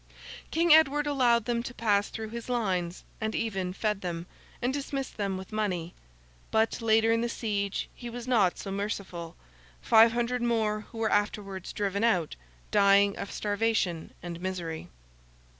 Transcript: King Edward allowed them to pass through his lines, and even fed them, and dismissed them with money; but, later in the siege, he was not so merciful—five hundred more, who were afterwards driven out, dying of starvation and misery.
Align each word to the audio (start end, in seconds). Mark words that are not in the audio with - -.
King 0.49 0.73
Edward 0.73 1.05
allowed 1.05 1.45
them 1.45 1.61
to 1.61 1.75
pass 1.75 2.09
through 2.09 2.29
his 2.29 2.49
lines, 2.49 3.03
and 3.21 3.35
even 3.35 3.71
fed 3.71 4.01
them, 4.01 4.25
and 4.59 4.73
dismissed 4.73 5.15
them 5.17 5.37
with 5.37 5.51
money; 5.51 5.93
but, 6.49 6.81
later 6.81 7.11
in 7.11 7.21
the 7.21 7.29
siege, 7.29 7.87
he 7.93 8.09
was 8.09 8.27
not 8.27 8.57
so 8.57 8.71
merciful—five 8.71 10.11
hundred 10.11 10.41
more, 10.41 10.87
who 10.91 10.97
were 10.97 11.11
afterwards 11.11 11.71
driven 11.71 12.03
out, 12.03 12.35
dying 12.71 13.15
of 13.15 13.31
starvation 13.31 14.11
and 14.23 14.41
misery. 14.41 14.87